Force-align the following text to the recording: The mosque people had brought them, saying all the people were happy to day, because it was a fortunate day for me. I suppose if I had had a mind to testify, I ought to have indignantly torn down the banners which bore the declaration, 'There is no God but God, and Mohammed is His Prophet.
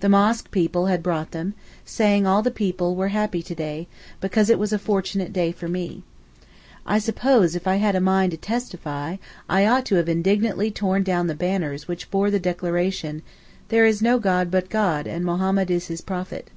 The 0.00 0.08
mosque 0.10 0.50
people 0.50 0.84
had 0.88 1.02
brought 1.02 1.30
them, 1.30 1.54
saying 1.82 2.26
all 2.26 2.42
the 2.42 2.50
people 2.50 2.94
were 2.94 3.08
happy 3.08 3.42
to 3.42 3.54
day, 3.54 3.88
because 4.20 4.50
it 4.50 4.58
was 4.58 4.70
a 4.70 4.78
fortunate 4.78 5.32
day 5.32 5.50
for 5.50 5.66
me. 5.66 6.02
I 6.84 6.98
suppose 6.98 7.56
if 7.56 7.66
I 7.66 7.76
had 7.76 7.86
had 7.86 7.94
a 7.96 8.00
mind 8.02 8.32
to 8.32 8.36
testify, 8.36 9.16
I 9.48 9.64
ought 9.64 9.86
to 9.86 9.94
have 9.94 10.10
indignantly 10.10 10.70
torn 10.70 11.02
down 11.04 11.26
the 11.26 11.34
banners 11.34 11.88
which 11.88 12.10
bore 12.10 12.30
the 12.30 12.38
declaration, 12.38 13.22
'There 13.68 13.86
is 13.86 14.02
no 14.02 14.18
God 14.18 14.50
but 14.50 14.68
God, 14.68 15.06
and 15.06 15.24
Mohammed 15.24 15.70
is 15.70 15.86
His 15.86 16.02
Prophet. 16.02 16.50